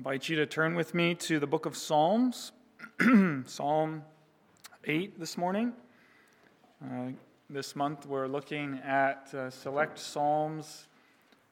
[0.00, 2.52] invite you to turn with me to the book of Psalms,
[3.44, 4.02] Psalm
[4.86, 5.74] 8 this morning.
[6.82, 7.08] Uh,
[7.50, 10.86] this month we're looking at uh, select Psalms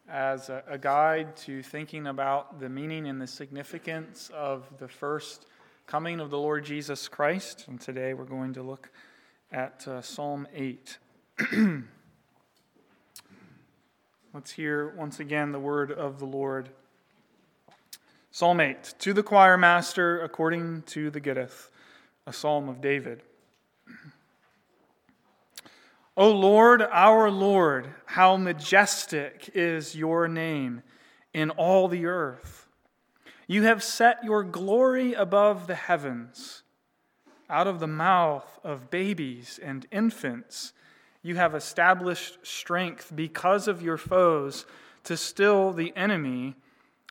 [0.09, 5.45] as a, a, guide to thinking about the meaning and the significance of the first
[5.87, 7.67] coming of the Lord Jesus Christ.
[7.69, 8.89] And today we're going to look
[9.53, 10.97] at uh, Psalm 8.
[14.33, 16.71] Let's hear once again the word of the Lord.
[18.31, 21.71] Psalm 8 To the choir master, according to the Gittith,
[22.27, 23.23] a psalm of David.
[26.17, 30.83] O Lord, our Lord, how majestic is your name
[31.33, 32.69] in all the earth.
[33.47, 36.65] You have set your glory above the heavens.
[37.49, 40.75] Out of the mouth of babies and infants,
[41.23, 44.67] you have established strength because of your foes
[45.05, 46.57] to still the enemy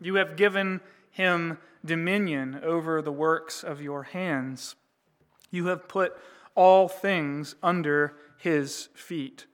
[0.00, 4.74] You have given him dominion over the works of your hands.
[5.50, 6.16] You have put
[6.54, 9.46] all things under his feet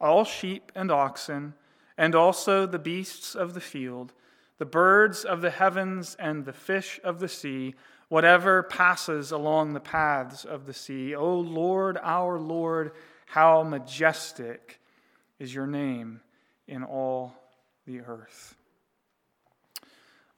[0.00, 1.54] all sheep and oxen,
[1.96, 4.12] and also the beasts of the field,
[4.58, 7.74] the birds of the heavens, and the fish of the sea,
[8.08, 11.14] whatever passes along the paths of the sea.
[11.14, 12.92] O Lord, our Lord,
[13.26, 14.80] how majestic
[15.38, 16.20] is your name
[16.68, 17.34] in all
[17.86, 18.56] the earth.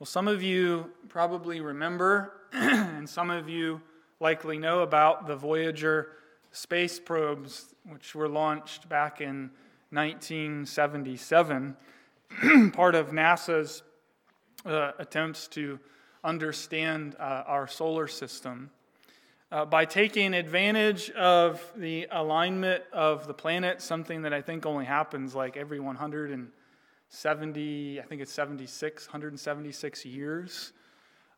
[0.00, 3.80] Well, some of you probably remember, and some of you
[4.20, 6.10] likely know about the Voyager
[6.52, 9.50] space probes, which were launched back in
[9.90, 11.76] 1977,
[12.74, 13.82] part of NASA's
[14.64, 15.80] uh, attempts to
[16.22, 18.70] understand uh, our solar system.
[19.50, 24.84] Uh, by taking advantage of the alignment of the planet, something that I think only
[24.84, 26.52] happens like every 100 and
[27.08, 30.72] 70, I think it's 76, 176 years,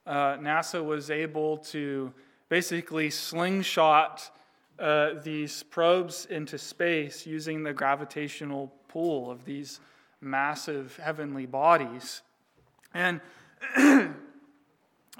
[0.07, 2.13] uh, NASA was able to
[2.49, 4.37] basically slingshot
[4.79, 9.79] uh, these probes into space using the gravitational pull of these
[10.21, 12.23] massive heavenly bodies.
[12.93, 13.21] And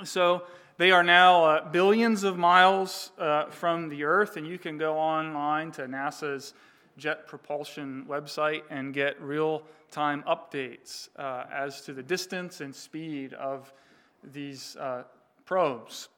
[0.05, 0.43] so
[0.79, 4.99] they are now uh, billions of miles uh, from the Earth, and you can go
[4.99, 6.55] online to NASA's
[6.97, 13.35] Jet Propulsion website and get real time updates uh, as to the distance and speed
[13.35, 13.73] of
[14.23, 15.03] these uh,
[15.45, 16.09] probes.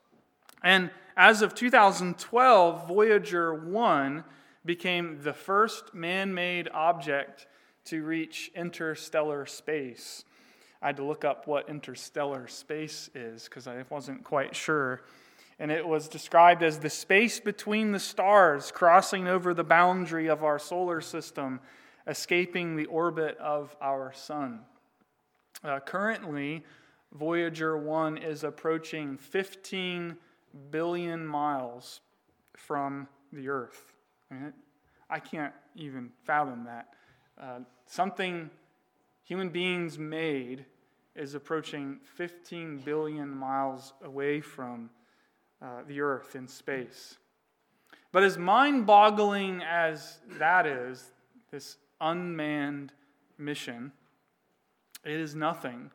[0.62, 4.24] And as of 2012, Voyager 1
[4.64, 7.46] became the first man made object
[7.86, 10.24] to reach interstellar space.
[10.80, 15.02] I had to look up what interstellar space is because I wasn't quite sure.
[15.58, 20.42] And it was described as the space between the stars crossing over the boundary of
[20.42, 21.60] our solar system
[22.06, 24.60] escaping the orbit of our sun.
[25.64, 26.64] Uh, currently,
[27.12, 30.16] Voyager 1 is approaching 15
[30.70, 32.00] billion miles
[32.56, 33.92] from the Earth.
[34.30, 34.52] I, mean,
[35.10, 36.94] I can't even fathom that.
[37.40, 38.50] Uh, something
[39.24, 40.64] human beings made
[41.14, 44.90] is approaching 15 billion miles away from
[45.60, 47.18] uh, the Earth in space.
[48.10, 51.12] But as mind boggling as that is,
[51.50, 52.92] this unmanned
[53.38, 53.92] mission,
[55.04, 55.90] it is nothing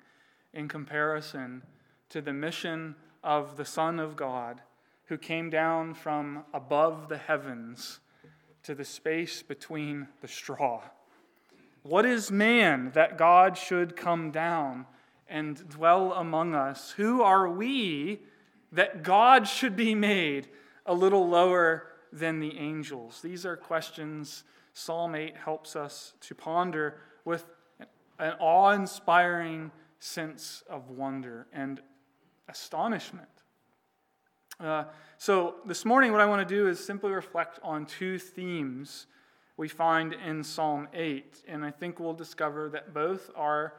[0.53, 1.61] in comparison
[2.09, 4.61] to the mission of the Son of God
[5.05, 7.99] who came down from above the heavens
[8.63, 10.81] to the space between the straw.
[11.83, 14.85] What is man that God should come down
[15.29, 16.91] and dwell among us?
[16.91, 18.19] Who are we
[18.71, 20.49] that God should be made
[20.85, 23.21] a little lower than the angels?
[23.21, 24.43] These are questions
[24.73, 27.45] Psalm 8 helps us to ponder with
[28.19, 31.81] an awe inspiring sense of wonder and
[32.47, 33.27] astonishment.
[34.59, 34.85] Uh,
[35.17, 39.07] so, this morning, what I want to do is simply reflect on two themes
[39.57, 41.43] we find in Psalm 8.
[41.47, 43.73] And I think we'll discover that both are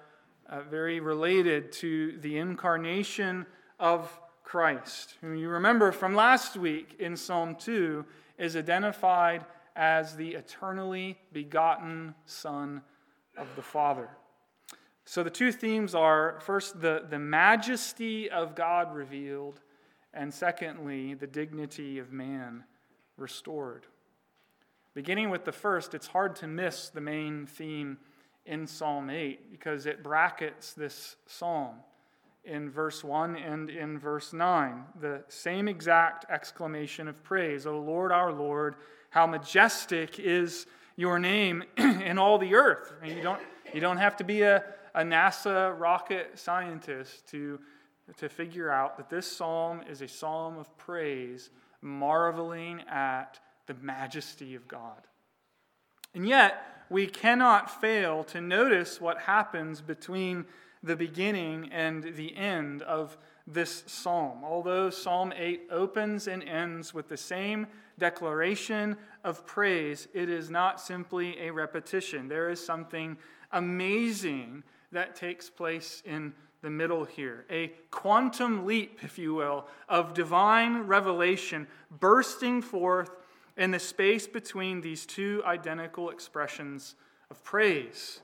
[0.48, 3.46] uh, very related to the incarnation
[3.78, 8.02] of Christ, whom you remember from last week in Psalm 2
[8.38, 9.44] is identified
[9.76, 12.80] as the eternally begotten Son
[13.36, 14.08] of the Father.
[15.04, 19.60] So the two themes are first, the, the majesty of God revealed,
[20.14, 22.64] and secondly, the dignity of man
[23.18, 23.84] restored.
[24.94, 27.98] Beginning with the first, it's hard to miss the main theme
[28.46, 31.74] in Psalm 8 because it brackets this psalm
[32.44, 34.84] in verse 1 and in verse 9.
[35.00, 38.76] The same exact exclamation of praise, O Lord, our Lord,
[39.10, 42.92] how majestic is your name in all the earth.
[43.02, 43.40] And you don't,
[43.72, 44.64] you don't have to be a,
[44.94, 47.60] a NASA rocket scientist to,
[48.16, 51.50] to figure out that this psalm is a psalm of praise,
[51.80, 55.06] marveling at the majesty of God.
[56.14, 60.46] And yet, we cannot fail to notice what happens between
[60.82, 63.16] the beginning and the end of
[63.46, 64.44] this psalm.
[64.44, 67.66] Although Psalm 8 opens and ends with the same
[67.98, 72.28] declaration of praise, it is not simply a repetition.
[72.28, 73.16] There is something
[73.52, 77.44] amazing that takes place in the middle here.
[77.50, 81.66] A quantum leap, if you will, of divine revelation
[82.00, 83.10] bursting forth
[83.56, 86.94] in the space between these two identical expressions
[87.30, 88.20] of praise.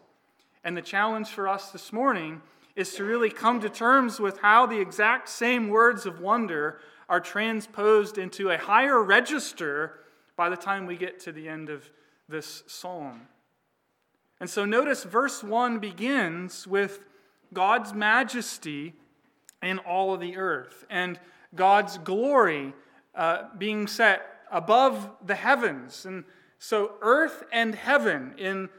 [0.65, 2.41] And the challenge for us this morning
[2.75, 7.21] is to really come to terms with how the exact same words of wonder are
[7.21, 10.01] transposed into a higher register
[10.37, 11.89] by the time we get to the end of
[12.29, 13.29] this psalm.
[14.41, 17.01] And so notice verse 1 begins with
[17.53, 18.95] God's majesty
[19.63, 21.21] in all of the earth and
[21.55, 22.73] God's glory
[23.15, 26.05] uh, being set above the heavens.
[26.07, 26.25] And
[26.59, 28.71] so, earth and heaven in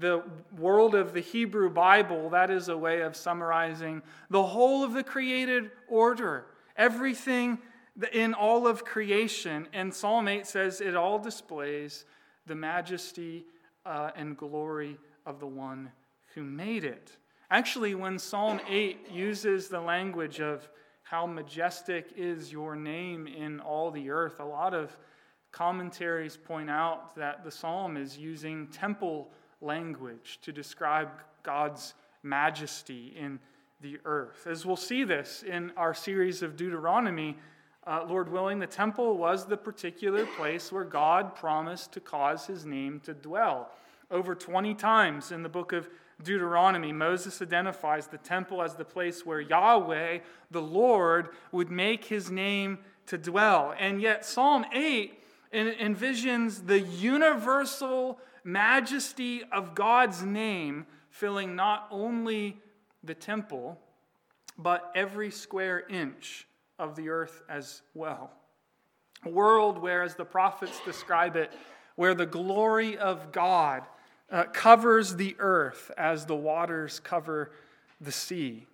[0.00, 0.22] the
[0.56, 5.02] world of the Hebrew Bible, that is a way of summarizing the whole of the
[5.02, 6.46] created order,
[6.76, 7.58] everything
[8.12, 9.68] in all of creation.
[9.72, 12.04] And Psalm 8 says it all displays
[12.46, 13.46] the majesty
[13.84, 15.90] uh, and glory of the one
[16.34, 17.16] who made it.
[17.50, 20.68] Actually, when Psalm 8 uses the language of
[21.12, 24.40] how majestic is your name in all the earth.
[24.40, 24.96] A lot of
[25.50, 29.28] commentaries point out that the psalm is using temple
[29.62, 31.08] language to describe
[31.42, 33.38] God's majesty in
[33.80, 34.46] the earth.
[34.46, 37.36] As we'll see this in our series of Deuteronomy,
[37.84, 42.64] uh, Lord willing, the temple was the particular place where God promised to cause his
[42.64, 43.70] name to dwell.
[44.10, 45.88] Over 20 times in the book of
[46.22, 50.18] Deuteronomy, Moses identifies the temple as the place where Yahweh,
[50.50, 53.74] the Lord, would make his name to dwell.
[53.76, 55.21] And yet, Psalm 8
[55.52, 62.56] envisions the universal majesty of God's name filling not only
[63.04, 63.78] the temple,
[64.58, 66.46] but every square inch
[66.78, 68.30] of the earth as well.
[69.24, 71.52] A world where, as the prophets describe it,
[71.94, 73.84] where the glory of God
[74.30, 77.52] uh, covers the earth as the waters cover
[78.00, 78.66] the sea.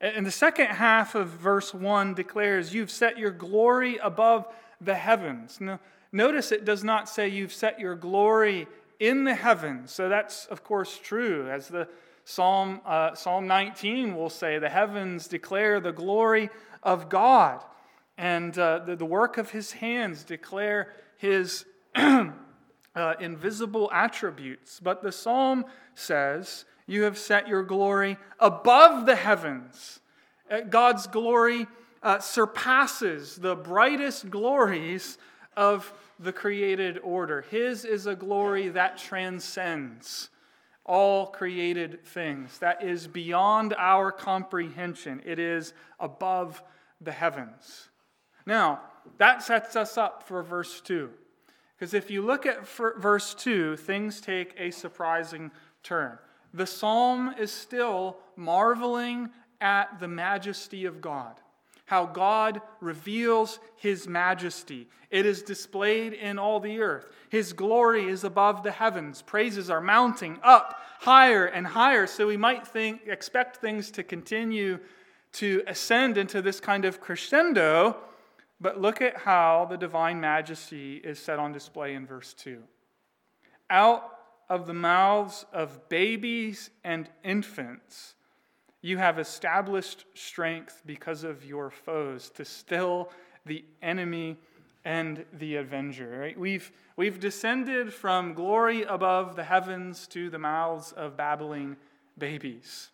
[0.00, 4.46] And the second half of verse 1 declares, You've set your glory above
[4.80, 5.60] the heavens.
[5.60, 5.80] Now,
[6.12, 8.66] notice it does not say you've set your glory
[9.00, 9.92] in the heavens.
[9.92, 11.48] So that's, of course, true.
[11.50, 11.88] As the
[12.24, 16.48] Psalm, uh, Psalm 19 will say, the heavens declare the glory
[16.82, 17.62] of God,
[18.16, 24.80] and uh, the, the work of his hands declare his uh, invisible attributes.
[24.80, 30.00] But the psalm says, You have set your glory above the heavens.
[30.50, 31.66] Uh, God's glory
[32.04, 35.18] uh, surpasses the brightest glories
[35.56, 37.42] of the created order.
[37.50, 40.30] His is a glory that transcends
[40.84, 45.22] all created things, that is beyond our comprehension.
[45.24, 46.62] It is above
[47.00, 47.88] the heavens.
[48.44, 48.80] Now,
[49.18, 51.10] that sets us up for verse 2.
[51.76, 55.50] Because if you look at verse 2, things take a surprising
[55.82, 56.18] turn.
[56.52, 59.30] The psalm is still marveling
[59.60, 61.40] at the majesty of God,
[61.86, 64.88] how God reveals his majesty.
[65.10, 67.12] It is displayed in all the earth.
[67.28, 69.22] His glory is above the heavens.
[69.22, 72.06] Praises are mounting up higher and higher.
[72.06, 74.78] So we might think, expect things to continue
[75.32, 77.96] to ascend into this kind of crescendo
[78.60, 82.62] but look at how the divine majesty is set on display in verse 2.
[83.68, 84.10] Out
[84.48, 88.14] of the mouths of babies and infants,
[88.84, 93.10] you have established strength because of your foes to still
[93.46, 94.36] the enemy
[94.84, 96.18] and the avenger.
[96.20, 96.38] Right?
[96.38, 101.78] We've, we've descended from glory above the heavens to the mouths of babbling
[102.18, 102.90] babies.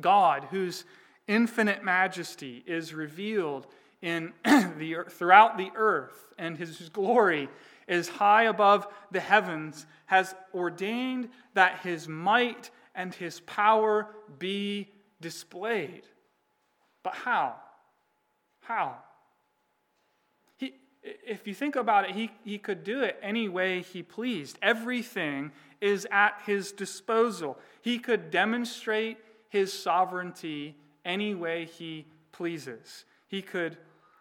[0.00, 0.82] God, whose
[1.28, 3.68] infinite majesty is revealed
[4.02, 7.48] in the, throughout the earth, and his glory
[7.86, 14.08] is high above the heavens, has ordained that his might and his power
[14.40, 14.88] be
[15.20, 16.02] displayed.
[17.04, 17.54] But how?
[18.60, 18.96] How?
[20.56, 24.58] He, if you think about it, he, he could do it any way he pleased.
[24.60, 27.56] Everything is at his disposal.
[27.82, 33.04] He could demonstrate his sovereignty any way he pleases.
[33.28, 33.78] He could,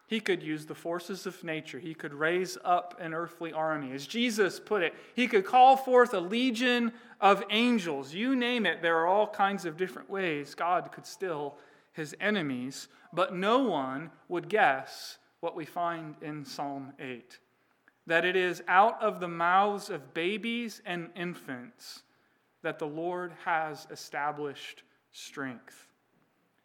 [0.07, 1.79] he could use the forces of nature.
[1.79, 3.91] He could raise up an earthly army.
[3.91, 8.13] As Jesus put it, he could call forth a legion of angels.
[8.13, 11.57] You name it, there are all kinds of different ways God could still
[11.91, 17.39] his enemies, but no one would guess what we find in Psalm 8
[18.07, 22.03] that it is out of the mouths of babies and infants
[22.61, 25.87] that the Lord has established strength.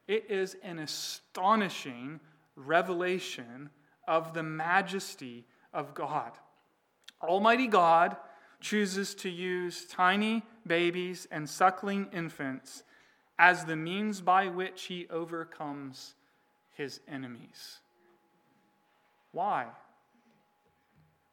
[0.07, 2.21] It is an astonishing
[2.57, 3.71] revelation
[4.07, 6.33] of the majesty of God.
[7.23, 8.17] Almighty God
[8.61, 12.85] chooses to use tiny babies and suckling infants
[13.39, 16.15] as the means by which he overcomes
[16.75, 17.81] his enemies.
[19.33, 19.67] Why?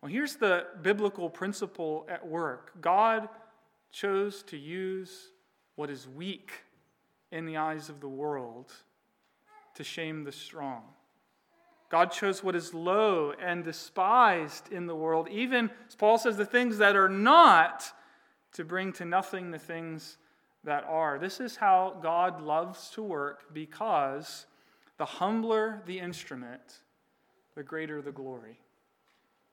[0.02, 3.30] Well, here's the biblical principle at work God
[3.92, 5.32] chose to use
[5.76, 6.52] what is weak
[7.32, 8.72] in the eyes of the world
[9.76, 10.84] to shame the strong.
[11.89, 16.46] God chose what is low and despised in the world, even, as Paul says, the
[16.46, 17.91] things that are not,
[18.53, 20.17] to bring to nothing the things
[20.63, 21.19] that are.
[21.19, 24.46] This is how God loves to work because
[24.98, 26.81] the humbler the instrument,
[27.55, 28.60] the greater the glory.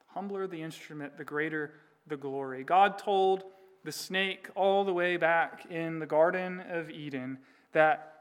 [0.09, 1.73] Humbler the instrument, the greater
[2.07, 2.65] the glory.
[2.65, 3.45] God told
[3.85, 7.39] the snake all the way back in the Garden of Eden
[7.73, 8.15] that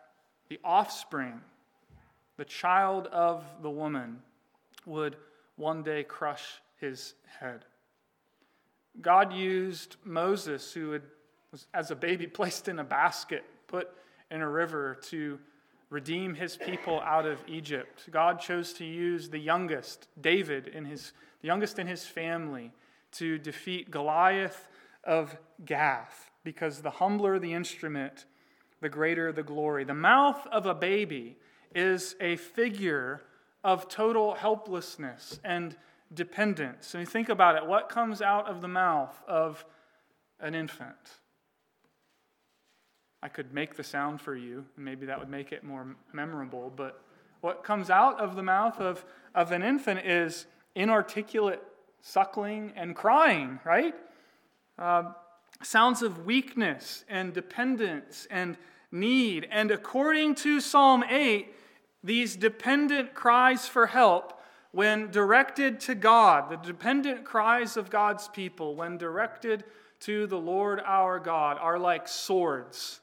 [0.49, 1.41] the offspring,
[2.37, 4.19] the child of the woman,
[4.85, 5.15] would
[5.55, 6.43] one day crush
[6.79, 7.65] his head.
[9.01, 11.01] God used Moses, who had,
[11.51, 13.89] was as a baby placed in a basket, put
[14.31, 15.39] in a river to
[15.89, 18.09] redeem his people out of Egypt.
[18.11, 22.71] God chose to use the youngest, David, in his, the youngest in his family,
[23.13, 24.67] to defeat Goliath
[25.03, 28.25] of Gath, because the humbler the instrument,
[28.81, 29.83] the greater the glory.
[29.83, 31.37] The mouth of a baby
[31.75, 33.21] is a figure
[33.63, 35.75] of total helplessness and
[36.13, 36.93] dependence.
[36.93, 39.65] And you think about it what comes out of the mouth of
[40.39, 40.95] an infant?
[43.21, 46.71] I could make the sound for you, and maybe that would make it more memorable,
[46.75, 47.01] but
[47.41, 49.03] what comes out of the mouth of,
[49.33, 51.61] of an infant is inarticulate
[52.01, 53.95] suckling and crying, right?
[54.77, 55.11] Uh,
[55.63, 58.57] sounds of weakness and dependence and
[58.91, 59.47] need.
[59.49, 61.47] And according to Psalm 8,
[62.05, 64.39] these dependent cries for help,
[64.71, 69.63] when directed to God, the dependent cries of God's people, when directed
[70.01, 72.99] to the Lord our God, are like swords,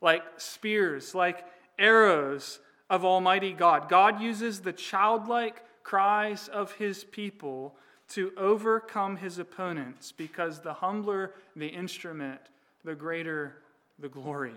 [0.00, 1.44] like spears, like
[1.76, 3.88] arrows of Almighty God.
[3.88, 7.74] God uses the childlike cries of his people
[8.10, 12.40] to overcome his opponents because the humbler the instrument,
[12.84, 13.56] the greater
[13.98, 14.54] the glory.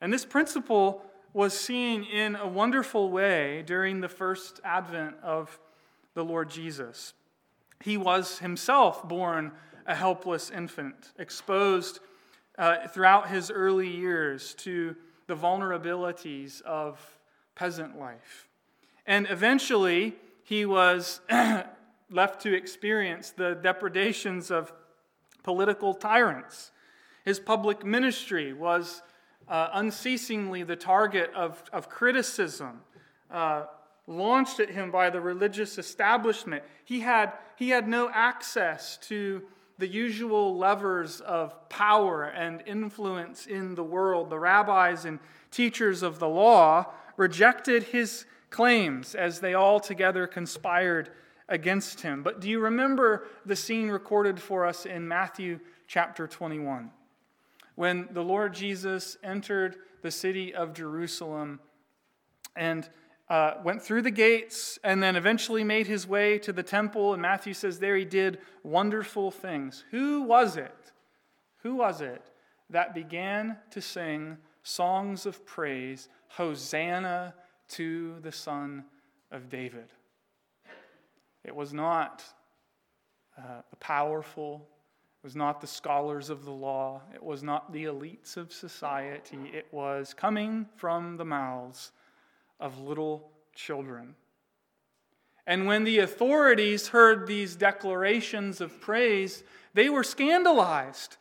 [0.00, 1.04] And this principle
[1.36, 5.60] was seen in a wonderful way during the first advent of
[6.14, 7.12] the Lord Jesus.
[7.84, 9.52] He was himself born
[9.84, 12.00] a helpless infant, exposed
[12.56, 16.98] uh, throughout his early years to the vulnerabilities of
[17.54, 18.48] peasant life.
[19.06, 21.20] And eventually, he was
[22.10, 24.72] left to experience the depredations of
[25.42, 26.70] political tyrants.
[27.26, 29.02] His public ministry was
[29.48, 32.80] uh, unceasingly the target of, of criticism
[33.30, 33.64] uh,
[34.06, 36.62] launched at him by the religious establishment.
[36.84, 39.42] He had, he had no access to
[39.78, 44.30] the usual levers of power and influence in the world.
[44.30, 45.18] The rabbis and
[45.50, 46.86] teachers of the law
[47.16, 51.10] rejected his claims as they all together conspired
[51.48, 52.22] against him.
[52.22, 56.90] But do you remember the scene recorded for us in Matthew chapter 21?
[57.76, 61.60] When the Lord Jesus entered the city of Jerusalem
[62.56, 62.88] and
[63.28, 67.12] uh, went through the gates and then eventually made his way to the temple.
[67.12, 69.84] And Matthew says there he did wonderful things.
[69.90, 70.92] Who was it?
[71.62, 72.30] Who was it
[72.70, 77.34] that began to sing songs of praise, Hosanna
[77.70, 78.84] to the Son
[79.30, 79.90] of David?
[81.44, 82.24] It was not
[83.38, 84.68] uh, the powerful,
[85.26, 89.50] was not the scholars of the law, it was not the elites of society.
[89.52, 91.90] It was coming from the mouths
[92.60, 94.14] of little children.
[95.44, 99.42] And when the authorities heard these declarations of praise,
[99.74, 101.16] they were scandalized.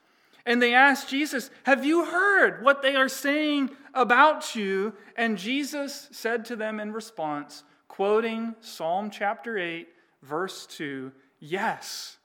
[0.46, 4.94] And they asked Jesus, Have you heard what they are saying about you?
[5.18, 9.88] And Jesus said to them in response, quoting Psalm chapter 8,
[10.22, 12.18] verse 2 Yes,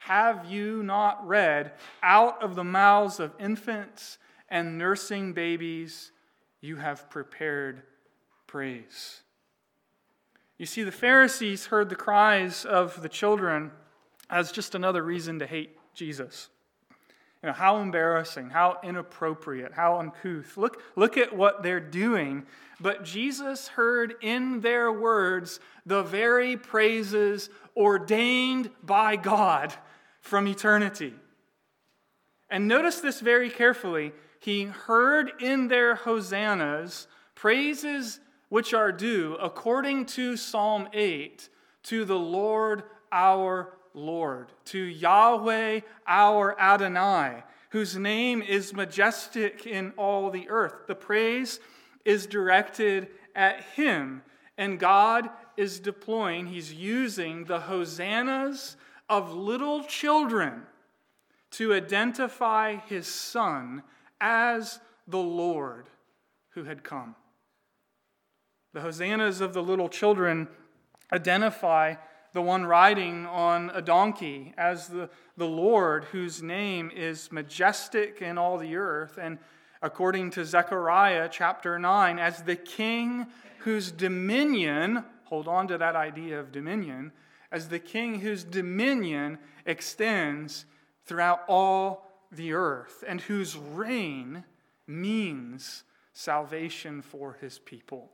[0.00, 4.16] have you not read, out of the mouths of infants
[4.48, 6.10] and nursing babies,
[6.62, 7.82] you have prepared
[8.46, 9.20] praise?
[10.56, 13.72] You see, the Pharisees heard the cries of the children
[14.30, 16.48] as just another reason to hate Jesus.
[17.42, 20.56] You know, how embarrassing, how inappropriate, how uncouth.
[20.56, 22.46] Look, look at what they're doing.
[22.80, 29.74] But Jesus heard in their words the very praises ordained by God
[30.20, 31.14] from eternity.
[32.48, 34.12] And notice this very carefully.
[34.40, 41.48] He heard in their hosannas praises which are due, according to Psalm 8,
[41.84, 50.30] to the Lord our Lord, to Yahweh our Adonai, whose name is majestic in all
[50.30, 50.86] the earth.
[50.88, 51.60] The praise
[52.04, 54.22] is directed at him,
[54.58, 58.76] and God is deploying, he's using the hosannas
[59.10, 60.62] of little children
[61.50, 63.82] to identify his son
[64.20, 65.88] as the Lord
[66.50, 67.16] who had come.
[68.72, 70.46] The hosannas of the little children
[71.12, 71.96] identify
[72.32, 78.38] the one riding on a donkey as the, the Lord, whose name is majestic in
[78.38, 79.38] all the earth, and
[79.82, 83.26] according to Zechariah chapter 9, as the king
[83.58, 87.10] whose dominion, hold on to that idea of dominion,
[87.52, 90.64] as the king whose dominion extends
[91.04, 94.44] throughout all the earth, and whose reign
[94.86, 98.10] means salvation for his people.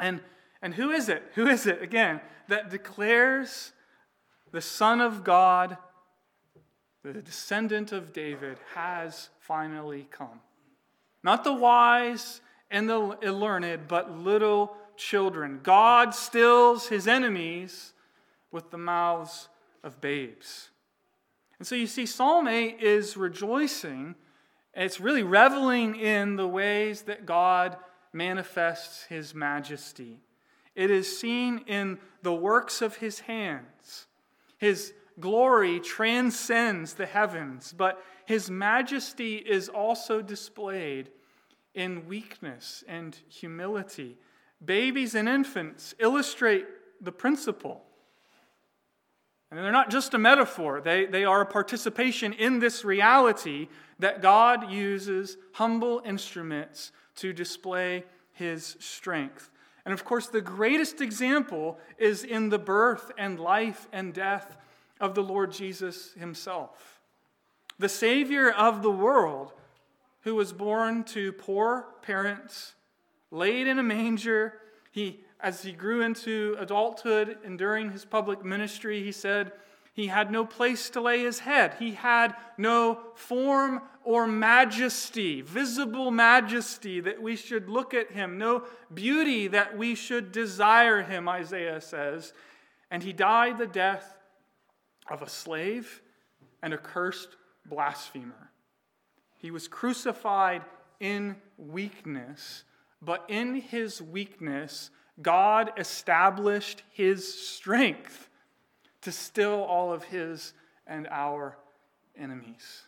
[0.00, 0.22] And
[0.62, 1.24] and who is it?
[1.34, 3.72] Who is it, again, that declares
[4.52, 5.76] the Son of God,
[7.02, 10.40] the descendant of David, has finally come?
[11.24, 15.58] Not the wise and the learned, but little children.
[15.64, 17.91] God stills his enemies
[18.52, 19.48] with the mouths
[19.82, 20.70] of babes.
[21.58, 24.14] And so you see, Psalm 8 is rejoicing.
[24.74, 27.76] It's really reveling in the ways that God
[28.12, 30.18] manifests his majesty.
[30.74, 34.06] It is seen in the works of his hands.
[34.58, 41.10] His glory transcends the heavens, but his majesty is also displayed
[41.74, 44.16] in weakness and humility.
[44.64, 46.66] Babies and infants illustrate
[47.00, 47.84] the principle.
[49.52, 54.22] And they're not just a metaphor, they, they are a participation in this reality that
[54.22, 59.50] God uses humble instruments to display his strength.
[59.84, 64.56] And of course, the greatest example is in the birth and life and death
[64.98, 67.02] of the Lord Jesus himself.
[67.78, 69.52] The Savior of the world,
[70.22, 72.72] who was born to poor parents,
[73.30, 74.54] laid in a manger.
[74.92, 79.52] He, as he grew into adulthood and during his public ministry, he said,
[79.94, 81.74] he had no place to lay his head.
[81.78, 88.64] He had no form or majesty, visible majesty that we should look at him, no
[88.94, 92.32] beauty that we should desire him, Isaiah says.
[92.90, 94.16] And he died the death
[95.10, 96.00] of a slave
[96.62, 98.50] and a cursed blasphemer.
[99.38, 100.62] He was crucified
[101.00, 102.64] in weakness,
[103.02, 104.90] but in his weakness,
[105.22, 108.28] God established his strength
[109.02, 110.52] to still all of his
[110.86, 111.56] and our
[112.16, 112.82] enemies.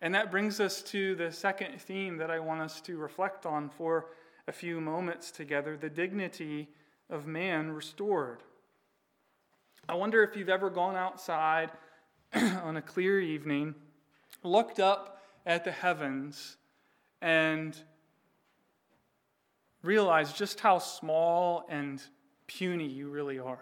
[0.00, 3.68] And that brings us to the second theme that I want us to reflect on
[3.68, 4.06] for
[4.46, 6.68] a few moments together the dignity
[7.10, 8.42] of man restored.
[9.88, 11.70] I wonder if you've ever gone outside
[12.34, 13.74] on a clear evening,
[14.42, 16.58] looked up at the heavens,
[17.20, 17.76] and
[19.88, 22.02] realized just how small and
[22.46, 23.60] puny you really are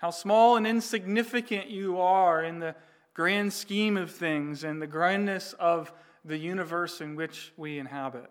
[0.00, 2.74] how small and insignificant you are in the
[3.12, 5.92] grand scheme of things and the grandness of
[6.24, 8.30] the universe in which we inhabit.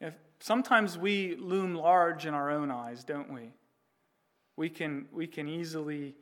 [0.00, 3.50] If sometimes we loom large in our own eyes, don't we?
[4.56, 6.14] We can, we can easily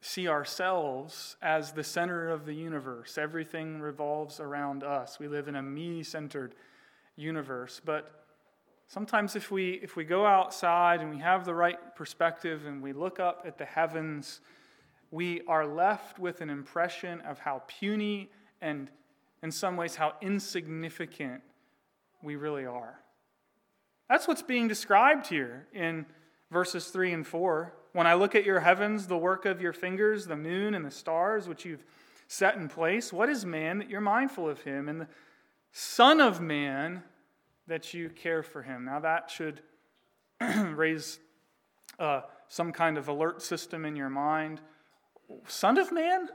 [0.00, 3.18] see ourselves as the center of the universe.
[3.18, 5.20] Everything revolves around us.
[5.20, 6.56] We live in a me centered
[7.18, 7.80] universe.
[7.84, 8.18] But
[8.90, 12.94] Sometimes, if we, if we go outside and we have the right perspective and we
[12.94, 14.40] look up at the heavens,
[15.10, 18.30] we are left with an impression of how puny
[18.62, 18.90] and,
[19.42, 21.42] in some ways, how insignificant
[22.22, 22.98] we really are.
[24.08, 26.06] That's what's being described here in
[26.50, 27.74] verses 3 and 4.
[27.92, 30.90] When I look at your heavens, the work of your fingers, the moon and the
[30.90, 31.84] stars, which you've
[32.26, 33.12] set in place?
[33.12, 34.88] What is man that you're mindful of him?
[34.88, 35.08] And the
[35.72, 37.02] Son of Man
[37.66, 38.84] that you care for him.
[38.84, 39.60] Now, that should
[40.40, 41.18] raise
[41.98, 44.60] uh, some kind of alert system in your mind.
[45.46, 46.28] Son of Man?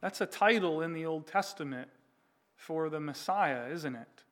[0.00, 1.88] That's a title in the Old Testament
[2.56, 4.24] for the Messiah, isn't it?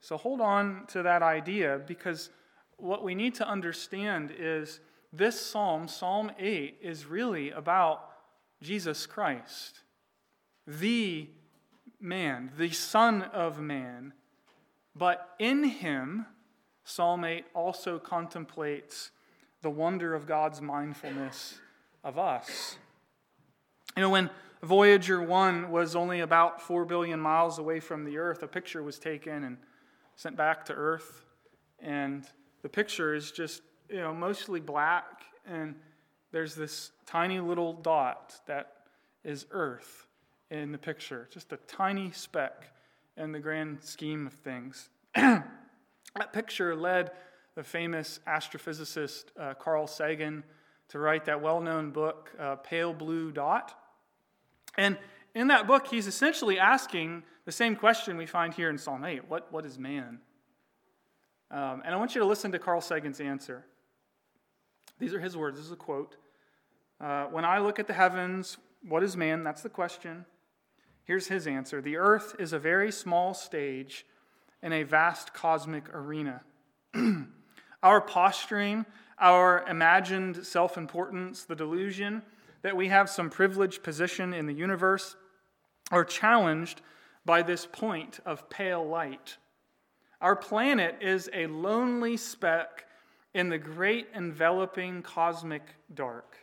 [0.00, 2.30] So hold on to that idea because
[2.76, 4.80] what we need to understand is
[5.12, 8.10] this psalm, Psalm 8, is really about
[8.62, 9.80] Jesus Christ,
[10.66, 11.28] the
[12.00, 14.12] man, the Son of Man.
[14.94, 16.26] But in him,
[16.84, 19.10] Psalm 8 also contemplates
[19.62, 21.58] the wonder of God's mindfulness
[22.02, 22.78] of us.
[23.96, 24.30] You know, when
[24.62, 28.98] Voyager 1 was only about 4 billion miles away from the Earth, a picture was
[28.98, 29.58] taken and
[30.16, 31.22] sent back to Earth.
[31.80, 32.26] And
[32.62, 35.76] the picture is just, you know, mostly black, and
[36.32, 38.72] there's this tiny little dot that
[39.22, 40.07] is Earth
[40.50, 42.72] in the picture, just a tiny speck
[43.16, 44.88] in the grand scheme of things.
[45.14, 47.10] that picture led
[47.54, 50.44] the famous astrophysicist uh, Carl Sagan
[50.88, 53.74] to write that well known book, uh, Pale Blue Dot.
[54.76, 54.96] And
[55.34, 59.28] in that book, he's essentially asking the same question we find here in Psalm 8
[59.28, 60.20] What, what is man?
[61.50, 63.64] Um, and I want you to listen to Carl Sagan's answer.
[64.98, 65.56] These are his words.
[65.56, 66.16] This is a quote.
[67.00, 69.44] Uh, when I look at the heavens, what is man?
[69.44, 70.24] That's the question.
[71.08, 74.04] Here's his answer The earth is a very small stage
[74.62, 76.42] in a vast cosmic arena.
[77.82, 78.84] our posturing,
[79.18, 82.20] our imagined self importance, the delusion
[82.60, 85.16] that we have some privileged position in the universe
[85.90, 86.82] are challenged
[87.24, 89.38] by this point of pale light.
[90.20, 92.84] Our planet is a lonely speck
[93.32, 95.62] in the great enveloping cosmic
[95.94, 96.36] dark.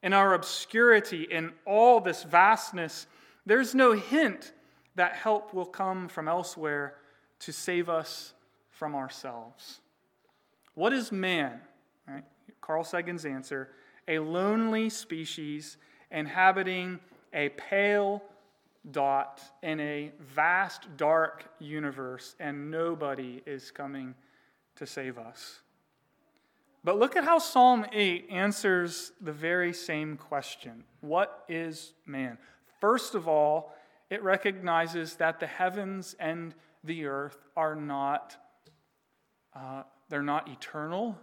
[0.00, 3.08] In our obscurity, in all this vastness,
[3.46, 4.52] there's no hint
[4.94, 6.94] that help will come from elsewhere
[7.40, 8.34] to save us
[8.70, 9.80] from ourselves.
[10.74, 11.60] What is man?
[12.08, 12.24] Right?
[12.60, 13.70] Carl Sagan's answer
[14.06, 15.78] a lonely species
[16.10, 17.00] inhabiting
[17.32, 18.22] a pale
[18.90, 24.14] dot in a vast, dark universe, and nobody is coming
[24.76, 25.60] to save us.
[26.82, 32.36] But look at how Psalm 8 answers the very same question What is man?
[32.80, 33.74] First of all,
[34.10, 38.36] it recognizes that the heavens and the earth are not,
[39.54, 41.18] uh, they're not eternal.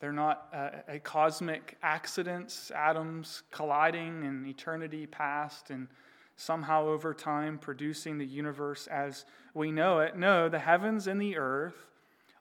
[0.00, 5.86] They're not uh, a cosmic accidents, atoms colliding in eternity past and
[6.34, 10.16] somehow over time producing the universe as we know it.
[10.16, 11.86] No, the heavens and the earth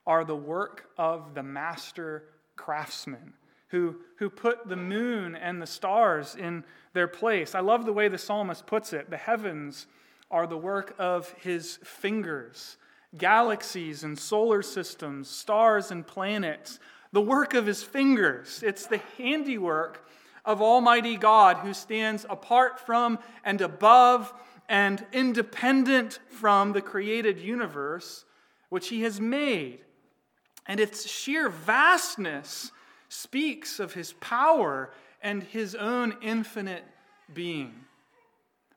[0.07, 2.23] are the work of the master
[2.55, 3.33] craftsman
[3.71, 7.55] who, who put the moon and the stars in their place.
[7.55, 9.09] I love the way the psalmist puts it.
[9.09, 9.87] The heavens
[10.29, 12.77] are the work of his fingers,
[13.17, 16.79] galaxies and solar systems, stars and planets,
[17.13, 18.61] the work of his fingers.
[18.61, 20.05] It's the handiwork
[20.43, 24.33] of Almighty God who stands apart from and above
[24.67, 28.25] and independent from the created universe
[28.69, 29.79] which he has made.
[30.65, 32.71] And its sheer vastness
[33.11, 34.89] speaks of his power
[35.21, 36.85] and his own infinite
[37.33, 37.73] being.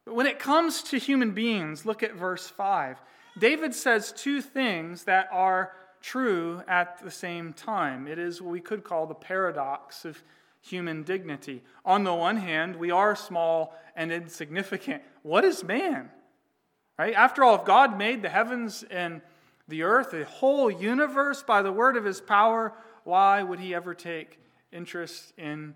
[0.05, 3.01] But when it comes to human beings, look at verse 5.
[3.39, 5.71] David says two things that are
[6.03, 8.09] true at the same time.
[8.09, 10.21] It is what we could call the paradox of
[10.61, 11.63] human dignity.
[11.85, 15.01] On the one hand, we are small and insignificant.
[15.23, 16.11] What is man?
[16.99, 17.15] Right?
[17.15, 19.23] After all, if God made the heavens and
[19.69, 23.95] the earth, the whole universe by the word of his power, why would he ever
[23.95, 24.41] take
[24.73, 25.75] interest in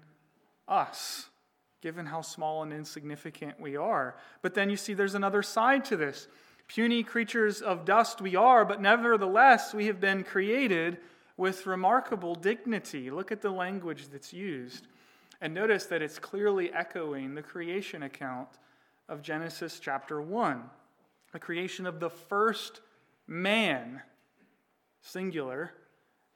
[0.66, 1.28] us,
[1.80, 4.16] given how small and insignificant we are?
[4.42, 6.26] But then you see there's another side to this.
[6.66, 10.98] Puny creatures of dust we are, but nevertheless we have been created
[11.36, 13.10] with remarkable dignity.
[13.10, 14.86] Look at the language that's used.
[15.40, 18.48] And notice that it's clearly echoing the creation account
[19.08, 20.62] of Genesis chapter 1,
[21.32, 22.80] the creation of the first
[23.26, 24.02] man,
[25.00, 25.72] singular,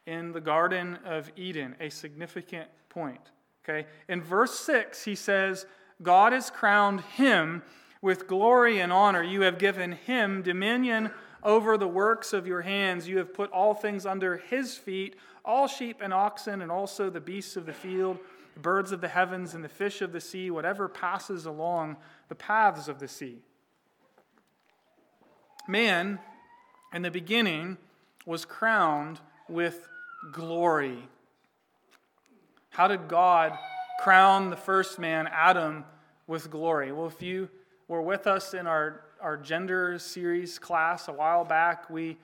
[0.07, 3.31] in the Garden of Eden, a significant point.
[3.65, 3.87] Okay?
[4.09, 5.67] In verse 6, he says,
[6.03, 7.62] God has crowned him
[8.01, 9.23] with glory and honor.
[9.23, 11.11] You have given him dominion
[11.43, 13.09] over the works of your hands.
[13.09, 17.21] You have put all things under his feet, all sheep and oxen, and also the
[17.21, 18.19] beasts of the field,
[18.55, 21.97] the birds of the heavens, and the fish of the sea, whatever passes along
[22.29, 23.38] the paths of the sea.
[25.69, 26.19] Man
[26.93, 27.79] in the beginning
[28.27, 29.88] was crowned with
[30.31, 30.99] glory.
[32.71, 33.59] How did God
[34.03, 35.85] crown the first man, Adam,
[36.27, 36.91] with glory.
[36.91, 37.49] Well, if you
[37.87, 42.17] were with us in our, our gender series class a while back, we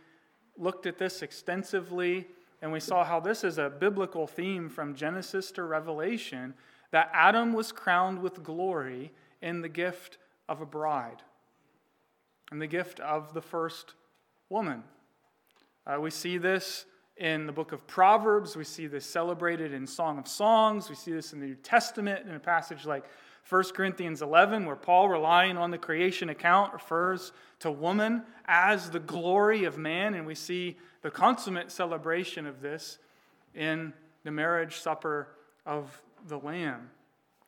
[0.57, 2.27] looked at this extensively
[2.61, 6.53] and we saw how this is a biblical theme from Genesis to Revelation
[6.91, 11.23] that Adam was crowned with glory in the gift of a bride,
[12.51, 13.95] in the gift of the first
[14.49, 14.83] woman.
[15.87, 16.87] Uh, we see this
[17.19, 18.57] in the book of Proverbs.
[18.57, 20.89] We see this celebrated in Song of Songs.
[20.89, 23.05] We see this in the New Testament in a passage like
[23.49, 29.01] 1 Corinthians 11, where Paul, relying on the creation account, refers to woman as the
[29.01, 30.15] glory of man.
[30.15, 32.99] And we see the consummate celebration of this
[33.55, 33.93] in
[34.25, 35.29] the marriage supper
[35.67, 36.91] of the Lamb.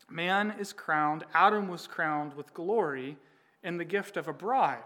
[0.08, 3.16] Man is crowned, Adam was crowned with glory
[3.62, 4.82] in the gift of a bride.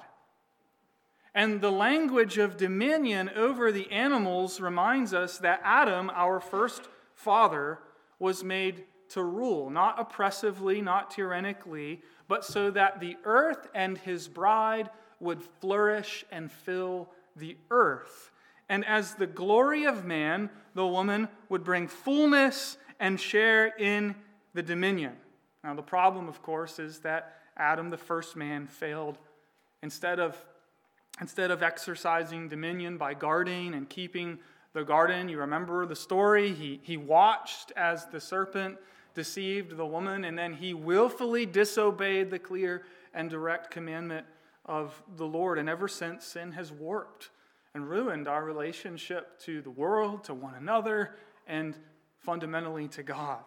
[1.34, 7.80] And the language of dominion over the animals reminds us that Adam, our first father,
[8.18, 14.28] was made to rule, not oppressively, not tyrannically, but so that the earth and his
[14.28, 18.30] bride would flourish and fill the earth.
[18.68, 24.14] And as the glory of man, the woman would bring fullness and share in
[24.54, 25.14] the dominion.
[25.62, 29.18] Now, the problem, of course, is that Adam, the first man, failed.
[29.82, 30.42] Instead of
[31.20, 34.38] Instead of exercising dominion by guarding and keeping
[34.72, 36.52] the garden, you remember the story.
[36.52, 38.78] He, he watched as the serpent
[39.14, 42.82] deceived the woman, and then he willfully disobeyed the clear
[43.14, 44.26] and direct commandment
[44.66, 45.58] of the Lord.
[45.58, 47.30] And ever since, sin has warped
[47.74, 51.14] and ruined our relationship to the world, to one another,
[51.46, 51.76] and
[52.18, 53.44] fundamentally to God.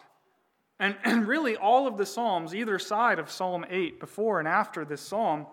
[0.80, 4.86] And, and really, all of the Psalms, either side of Psalm 8, before and after
[4.86, 5.48] this psalm,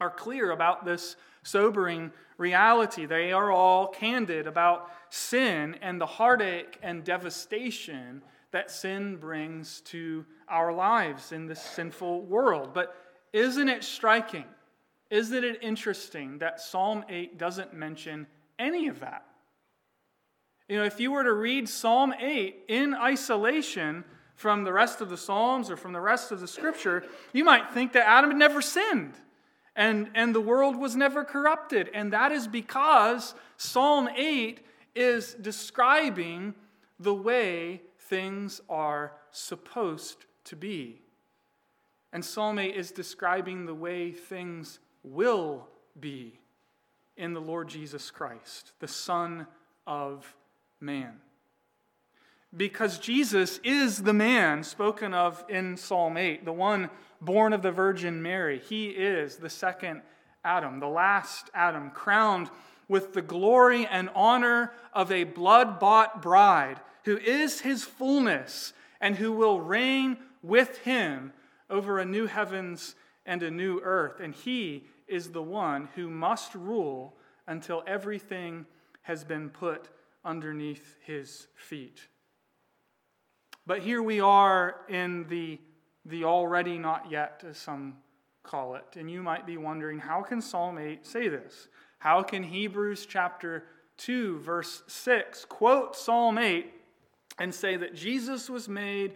[0.00, 3.06] are clear about this sobering reality.
[3.06, 10.24] They are all candid about sin and the heartache and devastation that sin brings to
[10.48, 12.70] our lives in this sinful world.
[12.74, 12.94] But
[13.32, 14.44] isn't it striking?
[15.10, 18.26] Isn't it interesting that Psalm 8 doesn't mention
[18.58, 19.24] any of that?
[20.68, 25.10] You know, if you were to read Psalm 8 in isolation from the rest of
[25.10, 28.38] the Psalms or from the rest of the scripture, you might think that Adam had
[28.38, 29.14] never sinned
[29.76, 31.90] and, and the world was never corrupted.
[31.94, 34.60] And that is because Psalm 8
[34.94, 36.54] is describing
[36.98, 41.00] the way things are supposed to be.
[42.12, 46.40] And Psalm 8 is describing the way things will be
[47.16, 49.46] in the Lord Jesus Christ, the Son
[49.86, 50.34] of
[50.80, 51.14] Man.
[52.56, 57.70] Because Jesus is the man spoken of in Psalm 8, the one born of the
[57.70, 58.58] Virgin Mary.
[58.58, 60.02] He is the second
[60.44, 62.50] Adam, the last Adam, crowned
[62.88, 69.16] with the glory and honor of a blood bought bride who is his fullness and
[69.16, 71.32] who will reign with him
[71.68, 74.20] over a new heavens and a new earth.
[74.20, 77.14] And he is the one who must rule
[77.46, 78.66] until everything
[79.02, 79.88] has been put
[80.24, 82.08] underneath his feet.
[83.70, 85.60] But here we are in the
[86.04, 87.98] the already not yet, as some
[88.42, 88.96] call it.
[88.96, 91.68] And you might be wondering how can Psalm 8 say this?
[92.00, 93.62] How can Hebrews chapter
[93.98, 96.68] 2, verse 6 quote Psalm 8
[97.38, 99.12] and say that Jesus was made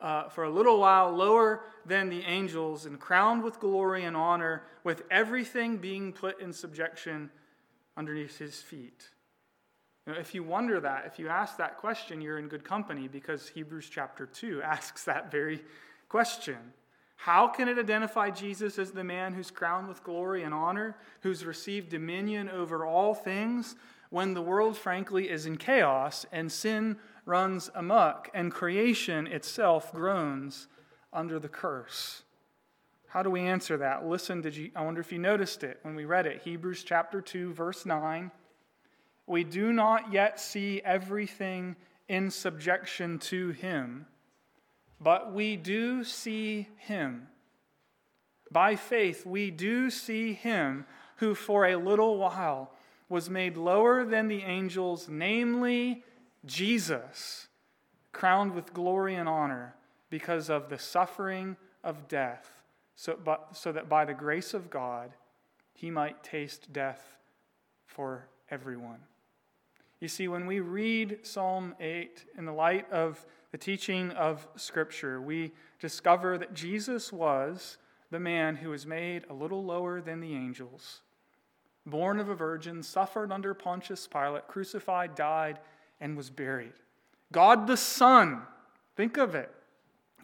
[0.00, 4.62] uh, for a little while lower than the angels and crowned with glory and honor,
[4.82, 7.28] with everything being put in subjection
[7.98, 9.10] underneath his feet?
[10.14, 13.88] If you wonder that, if you ask that question, you're in good company because Hebrews
[13.90, 15.62] chapter 2 asks that very
[16.08, 16.58] Question
[17.16, 21.44] How can it identify Jesus as the man who's crowned with glory and honor, who's
[21.44, 23.76] received dominion over all things,
[24.10, 30.66] when the world, frankly, is in chaos and sin runs amok and creation itself groans
[31.12, 32.22] under the curse?
[33.06, 34.06] How do we answer that?
[34.06, 36.42] Listen, did you, I wonder if you noticed it when we read it.
[36.42, 38.30] Hebrews chapter 2, verse 9.
[39.26, 41.76] We do not yet see everything
[42.08, 44.06] in subjection to him
[45.00, 47.28] but we do see him.
[48.52, 50.84] By faith, we do see him
[51.16, 52.72] who for a little while
[53.08, 56.04] was made lower than the angels, namely
[56.44, 57.48] Jesus,
[58.12, 59.74] crowned with glory and honor
[60.10, 62.62] because of the suffering of death,
[62.94, 65.12] so, but, so that by the grace of God
[65.72, 67.16] he might taste death
[67.86, 68.98] for everyone.
[70.00, 75.20] You see, when we read Psalm 8 in the light of the teaching of Scripture,
[75.20, 77.78] we discover that Jesus was
[78.10, 81.02] the man who was made a little lower than the angels,
[81.86, 85.60] born of a virgin, suffered under Pontius Pilate, crucified, died,
[86.00, 86.72] and was buried.
[87.30, 88.42] God the Son,
[88.96, 89.52] think of it.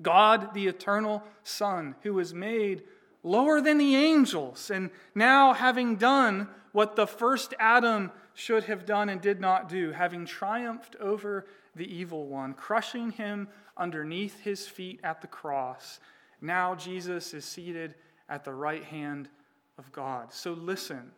[0.02, 2.82] God, the eternal Son, who was made
[3.22, 9.08] lower than the angels, and now having done what the first Adam should have done
[9.08, 15.00] and did not do, having triumphed over the evil one, crushing him underneath his feet
[15.02, 16.00] at the cross,
[16.42, 17.94] now Jesus is seated
[18.28, 19.30] at the right hand
[19.78, 20.34] of God.
[20.34, 21.12] So listen,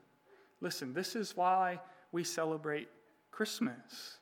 [0.60, 1.80] listen, this is why
[2.12, 2.88] we celebrate
[3.32, 4.18] Christmas.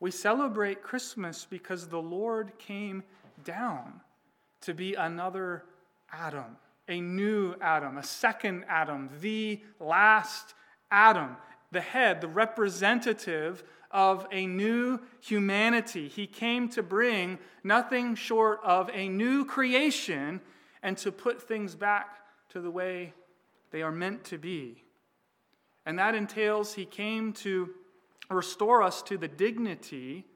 [0.00, 3.04] We celebrate Christmas because the Lord came
[3.44, 4.00] down
[4.62, 5.62] to be another
[6.12, 6.56] Adam,
[6.88, 10.54] a new Adam, a second Adam, the last
[10.90, 11.36] Adam,
[11.70, 16.08] the head, the representative of a new humanity.
[16.08, 20.40] He came to bring nothing short of a new creation
[20.82, 22.18] and to put things back
[22.50, 23.12] to the way
[23.70, 24.82] they are meant to be.
[25.84, 27.70] And that entails he came to
[28.30, 30.26] restore us to the dignity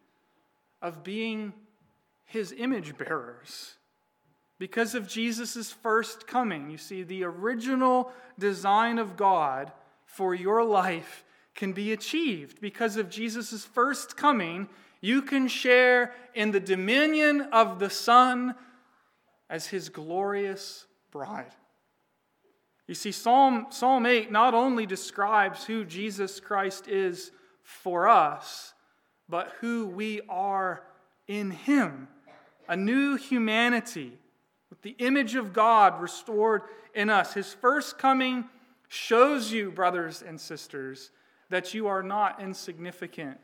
[0.80, 1.52] of being
[2.24, 3.74] his image bearers.
[4.62, 9.72] Because of Jesus' first coming, you see, the original design of God
[10.05, 11.25] for your life
[11.57, 12.61] can be achieved.
[12.61, 14.68] Because of Jesus' first coming,
[15.01, 18.55] you can share in the dominion of the Son
[19.51, 21.51] as his glorious bride.
[22.87, 27.33] You see, Psalm, Psalm 8 not only describes who Jesus Christ is
[27.64, 28.75] for us,
[29.29, 30.85] but who we are
[31.27, 32.07] in him
[32.68, 34.18] a new humanity
[34.82, 36.62] the image of God restored
[36.94, 37.34] in us.
[37.34, 38.44] His first coming
[38.88, 41.10] shows you, brothers and sisters,
[41.48, 43.38] that you are not insignificant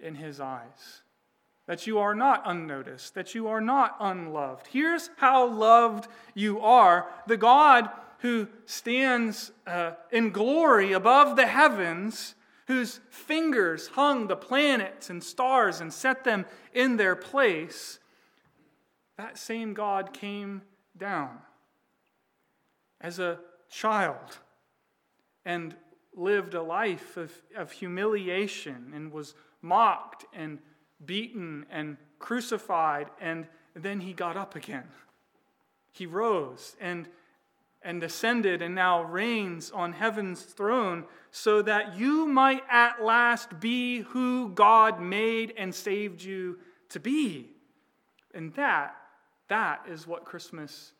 [0.00, 1.02] in his eyes
[1.66, 4.66] that you are not unnoticed, that you are not unloved.
[4.66, 7.06] Here's how loved you are.
[7.26, 12.34] The God who stands uh, in glory above the heavens,
[12.66, 17.98] whose fingers hung the planets and stars and set them in their place,
[19.16, 20.62] that same God came
[21.02, 21.36] down
[23.00, 24.38] as a child
[25.44, 25.74] and
[26.14, 30.60] lived a life of, of humiliation and was mocked and
[31.04, 34.86] beaten and crucified, and then he got up again.
[35.90, 37.08] He rose and,
[37.82, 44.02] and ascended and now reigns on heaven's throne so that you might at last be
[44.02, 46.58] who God made and saved you
[46.90, 47.50] to be.
[48.32, 48.94] And that,
[49.52, 50.92] that is what Christmas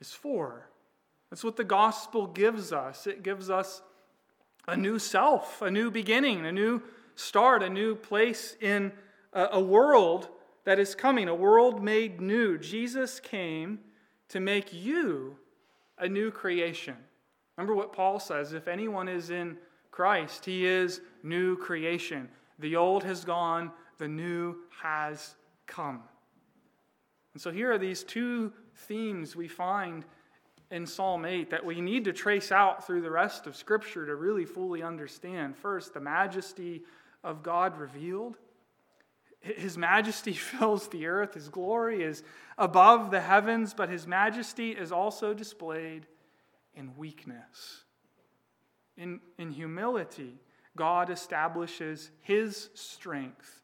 [0.00, 0.70] is for.
[1.28, 3.08] That's what the gospel gives us.
[3.08, 3.82] It gives us
[4.68, 6.82] a new self, a new beginning, a new
[7.16, 8.92] start, a new place in
[9.32, 10.28] a world
[10.64, 12.58] that is coming, a world made new.
[12.58, 13.80] Jesus came
[14.28, 15.36] to make you
[15.98, 16.94] a new creation.
[17.56, 19.56] Remember what Paul says if anyone is in
[19.90, 22.28] Christ, he is new creation.
[22.60, 25.34] The old has gone, the new has
[25.66, 26.02] come.
[27.36, 30.06] And so here are these two themes we find
[30.70, 34.14] in Psalm 8 that we need to trace out through the rest of Scripture to
[34.14, 35.54] really fully understand.
[35.54, 36.84] First, the majesty
[37.22, 38.38] of God revealed.
[39.40, 41.34] His majesty fills the earth.
[41.34, 42.22] His glory is
[42.56, 46.06] above the heavens, but his majesty is also displayed
[46.74, 47.84] in weakness.
[48.96, 50.40] In, in humility,
[50.74, 53.60] God establishes his strength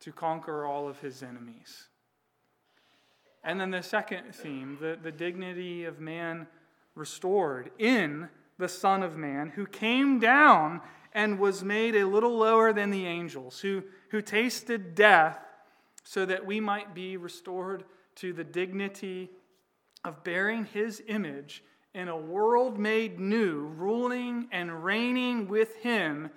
[0.00, 1.88] to conquer all of his enemies.
[3.44, 6.46] And then the second theme, the, the dignity of man
[6.94, 8.28] restored in
[8.58, 10.80] the Son of Man, who came down
[11.12, 15.38] and was made a little lower than the angels, who, who tasted death
[16.04, 17.84] so that we might be restored
[18.16, 19.30] to the dignity
[20.04, 21.62] of bearing his image
[21.94, 26.30] in a world made new, ruling and reigning with him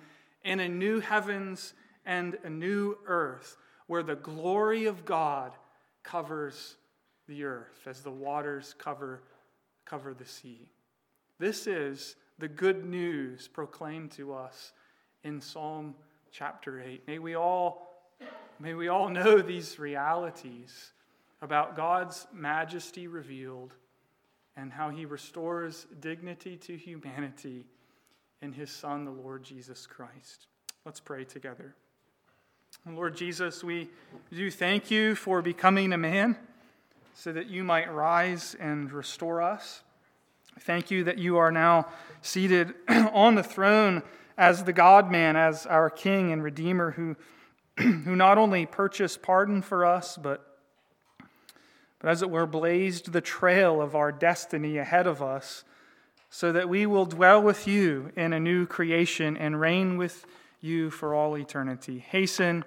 [0.44, 5.52] in a new heavens and a new earth, where the glory of God
[6.02, 6.76] covers
[7.28, 9.22] the earth as the waters cover,
[9.84, 10.68] cover the sea.
[11.38, 14.72] This is the good news proclaimed to us
[15.24, 15.94] in Psalm
[16.30, 17.06] chapter 8.
[17.06, 18.10] May we all,
[18.60, 20.92] may we all know these realities
[21.42, 23.74] about God's majesty revealed
[24.56, 27.66] and how he restores dignity to humanity
[28.40, 30.46] in his Son, the Lord Jesus Christ.
[30.84, 31.74] Let's pray together.
[32.88, 33.88] Lord Jesus, we
[34.32, 36.36] do thank you for becoming a man
[37.18, 39.82] so that you might rise and restore us.
[40.60, 41.86] Thank you that you are now
[42.20, 44.02] seated on the throne
[44.36, 47.16] as the God man, as our King and Redeemer, who,
[47.78, 50.58] who not only purchased pardon for us, but,
[52.00, 55.64] but as it were, blazed the trail of our destiny ahead of us,
[56.28, 60.26] so that we will dwell with you in a new creation and reign with
[60.60, 61.98] you for all eternity.
[61.98, 62.62] Hasten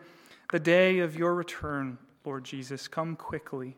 [0.52, 2.88] the day of your return, Lord Jesus.
[2.88, 3.78] Come quickly.